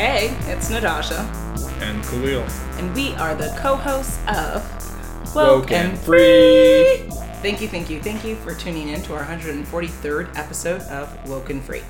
[0.00, 1.18] Hey, it's Natasha,
[1.82, 2.40] And Khalil.
[2.78, 4.64] and we are the co-hosts of
[5.34, 7.06] Woken Free.
[7.42, 11.60] Thank you, thank you, thank you for tuning in to our 143rd episode of Woken
[11.60, 11.82] Free.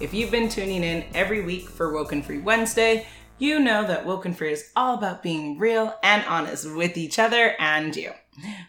[0.00, 3.06] If you've been tuning in every week for Woken Free Wednesday,
[3.38, 7.56] you know that Woken Free is all about being real and honest with each other
[7.58, 8.10] and you.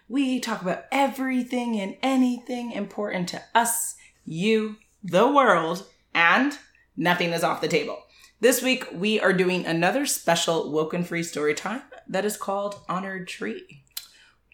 [0.08, 5.86] We talk about everything and anything important to us, you, the world,
[6.16, 6.58] and
[6.96, 8.04] nothing is off the table.
[8.40, 13.28] This week, we are doing another special Woken Free story time that is called Honored
[13.28, 13.84] Tree.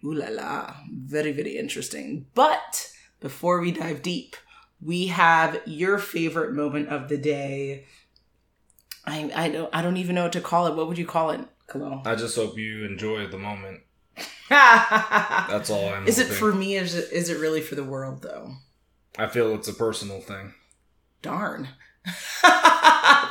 [0.06, 0.76] Ooh la la.
[0.90, 2.28] Very, very interesting.
[2.34, 4.38] But before we dive deep,
[4.82, 7.86] we have your favorite moment of the day.
[9.06, 10.76] I, I don't I don't even know what to call it.
[10.76, 12.04] What would you call it, Khalil?
[12.06, 13.81] I just hope you enjoy the moment.
[14.50, 16.76] That's all I'm Is it for me?
[16.76, 18.54] Is it, is it really for the world though?
[19.18, 20.54] I feel it's a personal thing.
[21.22, 21.68] Darn.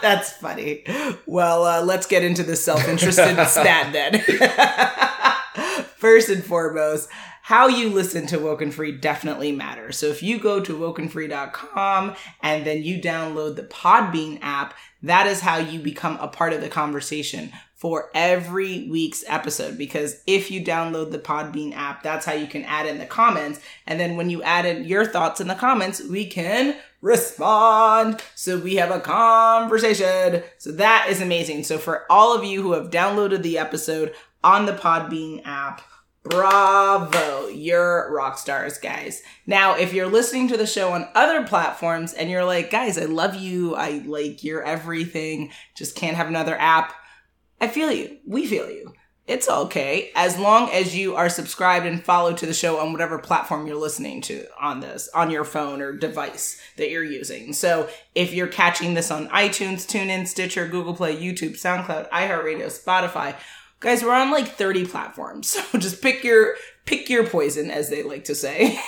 [0.03, 0.85] That's funny.
[1.27, 4.21] Well, uh, let's get into the self interested stat then.
[5.97, 7.09] First and foremost,
[7.43, 9.99] how you listen to Woken Free definitely matters.
[9.99, 15.41] So if you go to wokenfree.com and then you download the Podbean app, that is
[15.41, 19.77] how you become a part of the conversation for every week's episode.
[19.77, 23.59] Because if you download the Podbean app, that's how you can add in the comments.
[23.89, 28.23] And then when you add in your thoughts in the comments, we can respond.
[28.37, 30.45] So we have a conversation.
[30.59, 31.65] So that is amazing.
[31.65, 35.83] So for all of you who have downloaded the episode on the Podbean app,
[36.23, 39.25] Bravo, you're rock stars, guys.
[39.45, 43.07] Now, if you're listening to the show on other platforms and you're like, guys, I
[43.07, 46.95] love you, I like you're everything, just can't have another app,
[47.63, 48.19] I feel you.
[48.27, 48.93] We feel you.
[49.29, 53.21] It's okay as long as you are subscribed and followed to the show on whatever
[53.21, 57.53] platform you're listening to on this, on your phone or device that you're using.
[57.53, 63.37] So if you're catching this on iTunes, TuneIn, Stitcher, Google Play, YouTube, SoundCloud, iHeartRadio, Spotify,
[63.79, 65.57] guys, we're on like 30 platforms.
[65.73, 68.79] So just pick your pick your poison, as they like to say,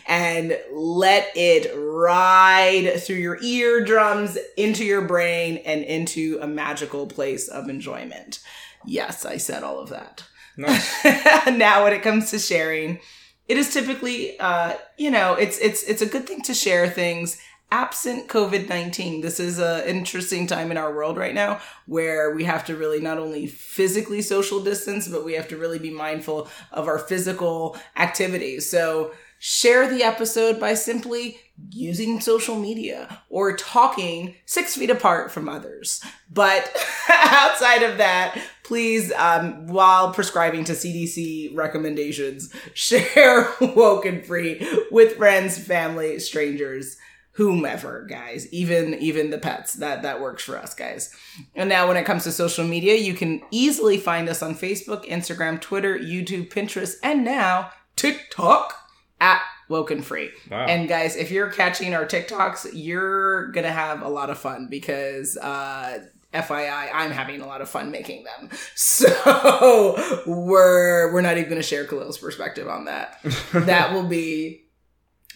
[0.08, 7.48] and let it ride through your eardrums into your brain and into a magical place
[7.48, 8.40] of enjoyment.
[8.84, 10.24] Yes, I said all of that.
[10.56, 11.04] Nice.
[11.46, 13.00] now when it comes to sharing
[13.48, 17.40] it is typically uh you know it's it's it's a good thing to share things
[17.72, 22.66] absent covid-19 this is an interesting time in our world right now where we have
[22.66, 26.86] to really not only physically social distance but we have to really be mindful of
[26.86, 31.36] our physical activities so share the episode by simply
[31.70, 36.00] using social media or talking six feet apart from others.
[36.30, 36.72] But
[37.10, 45.58] outside of that, please, um, while prescribing to CDC recommendations, share Woken Free with friends,
[45.58, 46.96] family, strangers,
[47.32, 48.52] whomever, guys.
[48.52, 49.74] Even even the pets.
[49.74, 51.14] That that works for us, guys.
[51.54, 55.06] And now when it comes to social media, you can easily find us on Facebook,
[55.08, 58.74] Instagram, Twitter, YouTube, Pinterest, and now TikTok
[59.20, 60.30] at Woken Free.
[60.50, 60.66] Wow.
[60.66, 65.36] And guys, if you're catching our TikToks, you're gonna have a lot of fun because
[65.36, 66.00] uh
[66.34, 68.50] FYI, I'm having a lot of fun making them.
[68.74, 73.20] So we're we're not even gonna share Khalil's perspective on that.
[73.52, 74.64] that will be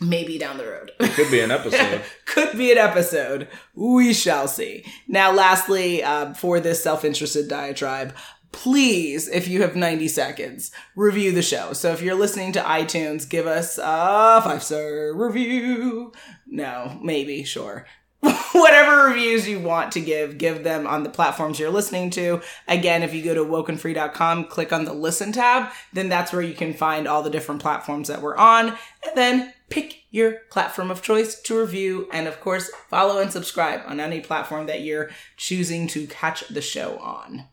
[0.01, 0.93] maybe down the road.
[0.99, 2.03] Could be an episode.
[2.27, 3.49] Could be an episode.
[3.75, 4.85] We shall see.
[5.09, 8.15] Now, lastly, uh, for this self interested diatribe,
[8.53, 11.73] please, if you have 90 seconds, review the show.
[11.75, 16.13] So if you're listening to iTunes, give us a five star review.
[16.47, 17.87] No, maybe, sure.
[18.53, 22.41] Whatever reviews you want to give, give them on the platforms you're listening to.
[22.67, 26.55] Again, if you go to wokenfree.com, click on the listen tab, then that's where you
[26.55, 28.69] can find all the different platforms that we're on.
[28.69, 32.09] And then pick your platform of choice to review.
[32.13, 36.63] And of course, follow and subscribe on any platform that you're choosing to catch the
[36.63, 37.47] show on.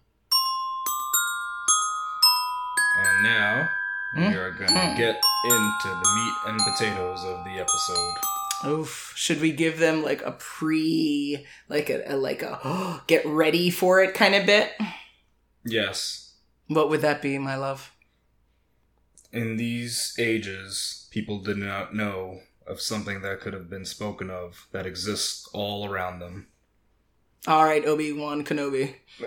[2.95, 3.69] and now
[4.15, 4.33] we Hmm?
[4.37, 8.13] are going to get into the meat and potatoes of the episode.
[8.67, 9.11] Oof.
[9.15, 14.01] Should we give them like a pre, like a, a like a get ready for
[14.03, 14.71] it kind of bit?
[15.65, 16.35] Yes.
[16.67, 17.92] What would that be, my love?
[19.33, 24.67] In these ages, people did not know of something that could have been spoken of
[24.71, 26.47] that exists all around them.
[27.45, 28.95] All right, Obi Wan Kenobi.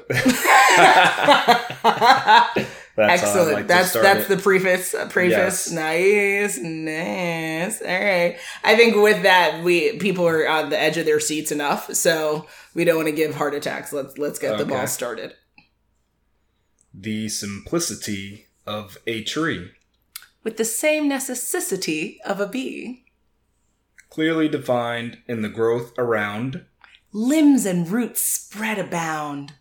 [2.96, 3.52] That's Excellent.
[3.52, 4.28] like that's that's it.
[4.34, 4.94] the preface.
[4.94, 5.70] uh, Preface.
[5.70, 7.82] Nice, nice.
[7.82, 8.38] All right.
[8.64, 12.46] I think with that, we people are on the edge of their seats enough, so
[12.74, 13.92] we don't want to give heart attacks.
[13.92, 15.34] Let's let's get the ball started.
[16.94, 19.72] the simplicity of a tree.
[20.46, 23.04] With the same necessity of a bee,
[24.10, 26.66] clearly defined in the growth around
[27.10, 29.54] Limbs and roots spread abound.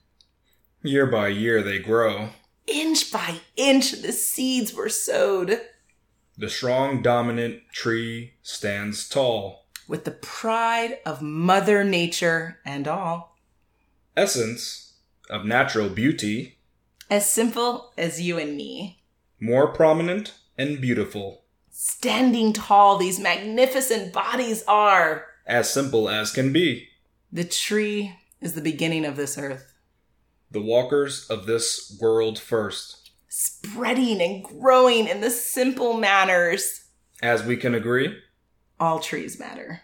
[0.84, 2.30] Year by year they grow.
[2.68, 5.60] Inch by inch the seeds were sowed.
[6.38, 9.66] The strong, dominant tree stands tall.
[9.88, 13.40] With the pride of Mother Nature and all.
[14.16, 15.00] Essence
[15.32, 16.60] of natural beauty,
[17.10, 19.02] As simple as you and me.
[19.40, 21.44] more prominent and beautiful.
[21.70, 25.26] Standing tall, these magnificent bodies are.
[25.46, 26.88] As simple as can be.
[27.32, 29.74] The tree is the beginning of this earth,
[30.52, 33.12] The walkers of this world first.
[33.28, 36.86] spreading and growing in the simple manners.
[37.22, 38.18] As we can agree,
[38.80, 39.82] All trees matter.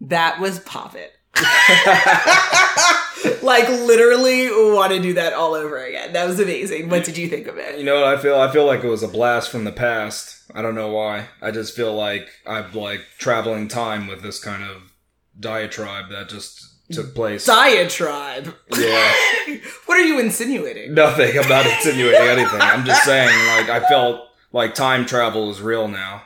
[0.00, 1.12] That was Pop It.
[3.42, 6.12] like literally want to do that all over again.
[6.12, 6.88] That was amazing.
[6.88, 7.78] What did you think of it?
[7.78, 8.38] You know what I feel?
[8.38, 10.42] I feel like it was a blast from the past.
[10.54, 11.28] I don't know why.
[11.40, 14.92] I just feel like I've like traveling time with this kind of
[15.38, 17.46] diatribe that just took place.
[17.46, 18.54] Diatribe.
[18.76, 19.12] Yeah.
[19.86, 20.94] what are you insinuating?
[20.94, 21.38] Nothing.
[21.38, 22.60] I'm not insinuating anything.
[22.60, 26.22] I'm just saying like I felt like time travel is real now.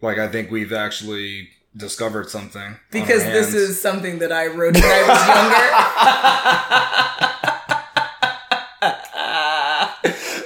[0.00, 2.76] Like I think we've actually discovered something.
[2.90, 5.68] Because this is something that I wrote when I was younger.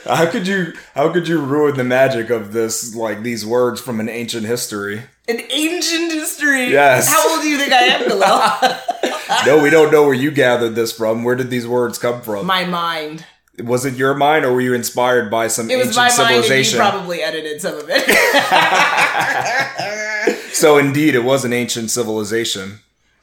[0.14, 3.98] How could you how could you ruin the magic of this like these words from
[4.00, 5.02] an ancient history?
[5.28, 6.66] An ancient history.
[6.70, 7.08] Yes.
[7.08, 8.78] How old do you think I am, Khalil?
[9.46, 11.24] No, we don't know where you gathered this from.
[11.24, 12.44] Where did these words come from?
[12.44, 13.24] my mind.
[13.58, 16.20] was it your mind or were you inspired by some It was ancient my mind,
[16.20, 16.78] and you civilization?
[16.78, 18.04] probably edited some of it.
[20.52, 22.80] so indeed it was an ancient civilization.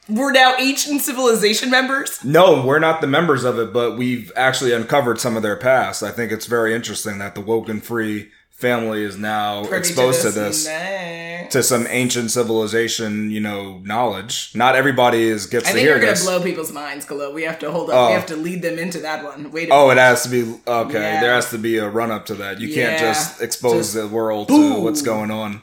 [0.08, 2.24] We're now ancient civilization members.
[2.24, 6.02] No, we're not the members of it, but we've actually uncovered some of their past.
[6.02, 10.30] I think it's very interesting that the woken free family is now Privy exposed to
[10.30, 10.66] this.
[10.66, 11.52] Nice.
[11.52, 14.52] To some ancient civilization, you know, knowledge.
[14.54, 16.24] Not everybody is gets I to think hear you're gonna this.
[16.24, 17.32] blow people's minds, Kalo.
[17.32, 17.96] We have to hold up.
[17.96, 18.06] Oh.
[18.08, 19.50] We have to lead them into that one.
[19.50, 19.68] Wait.
[19.68, 20.92] A Oh, it has to be okay.
[21.14, 21.20] Yeah.
[21.20, 22.60] There has to be a run up to that.
[22.60, 24.74] You can't just expose Just the world boom.
[24.74, 25.62] to what's going on.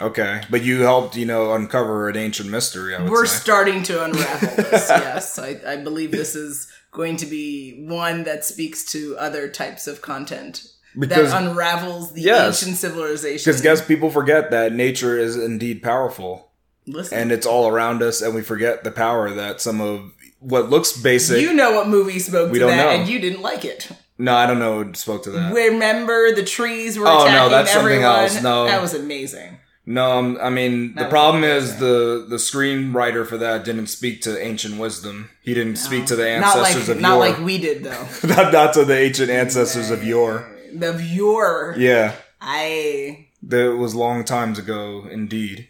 [0.00, 2.94] Okay, but you helped, you know, uncover an ancient mystery.
[3.08, 3.36] We're say.
[3.40, 4.88] starting to unravel this.
[4.88, 9.86] yes, I, I believe this is going to be one that speaks to other types
[9.86, 10.66] of content
[10.98, 12.62] Because- that unravels the Yes.
[12.62, 13.50] ancient civilization.
[13.50, 16.50] Because guess people forget that nature is indeed powerful,
[16.86, 20.10] Listen, and it's all around us, and we forget the power that some of
[20.40, 21.40] what looks basic.
[21.42, 22.88] you know what movie spoke We to that, know.
[22.90, 23.88] and you didn't like it.
[24.18, 24.90] no, I don't know.
[24.94, 25.52] Spoke to that.
[25.54, 28.18] Remember the trees were Oh, no, attacking that's something everyone.
[28.22, 28.42] else.
[28.42, 28.64] No.
[28.64, 29.58] that was amazing.
[29.84, 34.40] No, um, I mean the problem is the the screenwriter for that didn't speak to
[34.40, 35.30] ancient wisdom.
[35.42, 37.18] He didn't speak to the Not ancestors like of not yore.
[37.18, 38.06] like we did though.
[38.24, 40.48] not, not to the ancient ancestors of yore.
[40.72, 41.74] The yore.
[41.76, 45.68] Yeah, I that was long times ago, indeed.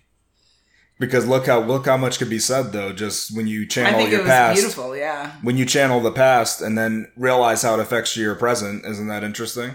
[1.00, 3.98] Because look how look how much could be said though, just when you I channel
[3.98, 4.60] think your it was past.
[4.60, 4.94] beautiful.
[4.96, 9.08] Yeah, When you channel the past and then realize how it affects your present, isn't
[9.08, 9.72] that interesting?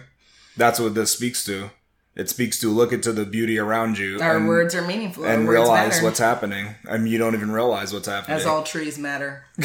[0.55, 1.71] That's what this speaks to.
[2.17, 5.23] It speaks to look into the beauty around you our and, words are meaningful.
[5.23, 6.03] Our and realize matter.
[6.03, 6.73] what's happening.
[6.89, 8.35] I mean, you don't even realize what's happening.
[8.35, 9.43] as all trees matter.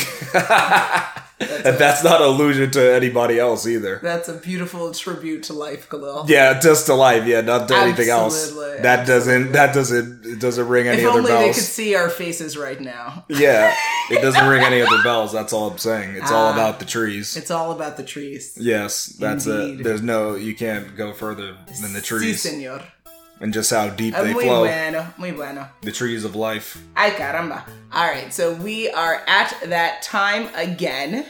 [1.43, 3.99] and that's not allusion to anybody else either.
[4.03, 6.25] That's a beautiful tribute to life, Khalil.
[6.29, 7.27] Yeah, just to life.
[7.27, 8.49] Yeah, not to anything else.
[8.49, 9.53] Absolutely, That doesn't.
[9.53, 10.25] That doesn't.
[10.27, 13.25] It doesn't ring any If other only they could see our faces right now.
[13.29, 13.75] Yeah,
[14.11, 15.32] it doesn't ring any other bells.
[15.32, 16.17] That's all I'm saying.
[16.17, 16.53] It's all Ah.
[16.55, 17.37] about the trees.
[17.37, 18.56] It's all about the trees.
[18.61, 19.81] Yes, that's Indeed.
[19.81, 19.84] it.
[19.84, 20.34] There's no.
[20.34, 22.82] You can't go further than the Sí, trees señor.
[23.43, 24.61] And just how deep they muy flow.
[24.61, 25.69] bueno, muy bueno.
[25.82, 26.81] The trees of life.
[26.96, 27.65] Ay caramba.
[27.93, 31.27] All right, so we are at that time again.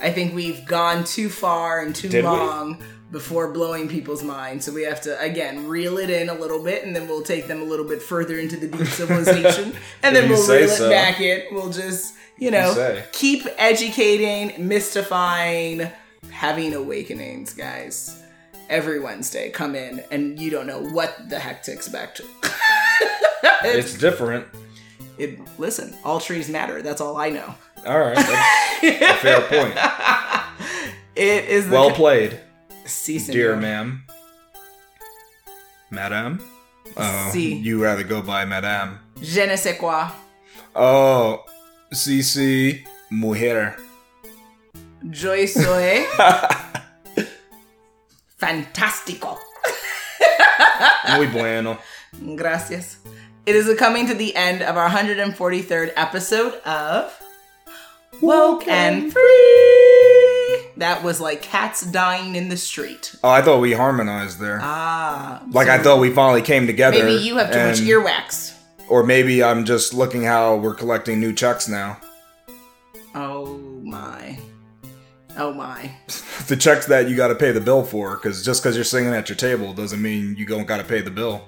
[0.00, 2.30] I think we've gone too far and too Did we?
[2.30, 4.64] long before blowing people's minds.
[4.64, 7.48] So we have to again reel it in a little bit, and then we'll take
[7.48, 10.86] them a little bit further into the deep civilization, and then we'll reel so.
[10.86, 11.42] it back in.
[11.50, 13.04] We'll just you know say.
[13.12, 15.90] keep educating, mystifying,
[16.30, 18.22] having awakenings, guys.
[18.68, 22.20] Every Wednesday, come in, and you don't know what the heck to expect.
[23.64, 24.46] It's different.
[25.16, 26.80] It, listen, all trees matter.
[26.82, 27.54] That's all I know.
[27.86, 29.74] All right, that's a fair point.
[31.16, 32.38] It is the Well played,
[32.84, 34.04] Si, dear ma'am.
[35.90, 36.38] Madame.
[36.96, 37.54] Oh, Si.
[37.54, 39.00] you rather go by Madame.
[39.20, 40.10] Je ne sais quoi.
[40.76, 41.44] Oh,
[41.92, 43.76] sí, sí, mujer.
[45.02, 46.06] Yo soy
[48.38, 49.38] fantástico.
[51.16, 51.78] Muy bueno.
[52.36, 52.98] Gracias.
[53.46, 57.18] It is coming to the end of our 143rd episode of
[58.20, 59.20] Woken Free.
[60.76, 63.14] That was like cats dying in the street.
[63.24, 64.58] Oh, I thought we harmonized there.
[64.60, 65.42] Ah.
[65.50, 67.02] like so I thought we finally came together.
[67.04, 68.54] Maybe you have too much earwax.
[68.88, 71.98] Or maybe I'm just looking how we're collecting new checks now.
[73.14, 74.38] Oh my.
[75.38, 75.92] Oh my.
[76.48, 79.14] the checks that you got to pay the bill for, because just because you're singing
[79.14, 81.46] at your table doesn't mean you don't got to pay the bill.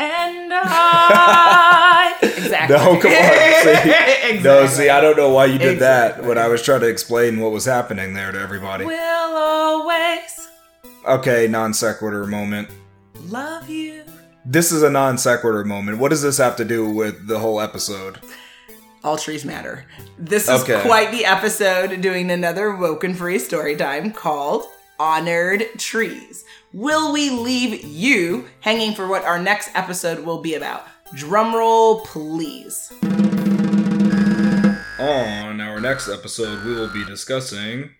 [0.00, 2.16] And I.
[2.22, 2.76] exactly.
[2.76, 3.62] No, come on.
[3.62, 4.40] See, exactly.
[4.40, 7.40] No, see, I don't know why you did that when I was trying to explain
[7.40, 8.84] what was happening there to everybody.
[8.84, 10.48] Will always
[11.06, 12.68] Okay, non sequitur moment.
[13.26, 14.02] love you.
[14.44, 15.98] This is a non sequitur moment.
[15.98, 18.18] What does this have to do with the whole episode?
[19.04, 19.84] All trees matter.
[20.18, 20.80] This is Okay.
[20.82, 24.64] quite the episode doing another Woken Free story time called
[24.98, 26.44] Honored Trees.
[26.72, 30.86] Will we leave you hanging for what our next episode will be about?
[31.16, 32.92] Drumroll, please.
[35.00, 37.90] On our next episode, we will be discussing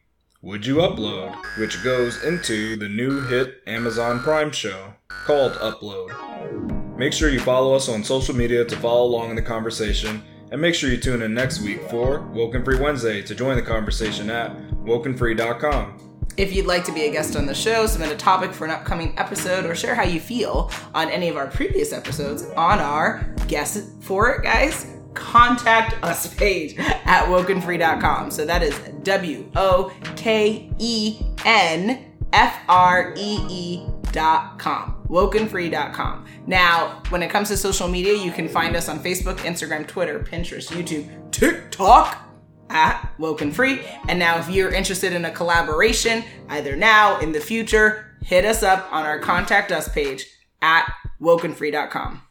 [0.41, 4.95] Would You Upload, which goes into the new hit Amazon Prime show
[5.27, 6.97] called Upload.
[6.97, 10.61] Make sure you follow us on social media to follow along in the conversation, and
[10.61, 14.29] make sure you tune in next week for Woken Free Wednesday to join the conversation
[14.31, 14.55] at
[14.85, 15.99] wokenfree.com.
[16.37, 18.71] If you'd like to be a guest on the show, submit a topic for an
[18.71, 23.35] upcoming episode, or share how you feel on any of our previous episodes on our
[23.49, 28.31] Guess For It, guys, contact us page at wokenfree.com.
[28.31, 36.25] So that is W O K E N F R E E dot com wokenfree.com
[36.47, 40.19] now when it comes to social media you can find us on facebook instagram twitter
[40.21, 42.33] pinterest youtube tiktok
[42.73, 43.83] at Woken Free.
[44.09, 48.63] And now, if you're interested in a collaboration, either now, in the future, hit us
[48.63, 50.25] up on our contact us page
[50.61, 50.91] at
[51.21, 52.23] wokenfree.com.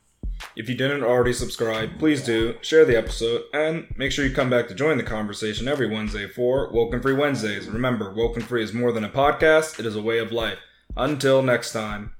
[0.55, 4.49] If you didn't already subscribe, please do, share the episode, and make sure you come
[4.49, 7.67] back to join the conversation every Wednesday for Woken Free Wednesdays.
[7.67, 10.57] Remember, Woken Free is more than a podcast, it is a way of life.
[10.97, 12.13] Until next time.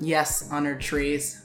[0.00, 1.43] Yes, honored trees.